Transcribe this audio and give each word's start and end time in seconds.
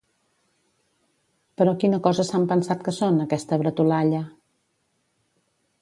Però 1.61 1.75
quina 1.83 2.01
cosa 2.09 2.27
s'han 2.31 2.49
pensat 2.55 2.83
que 2.87 2.95
són, 3.01 3.23
aquesta 3.27 3.61
bretolalla? 3.65 4.27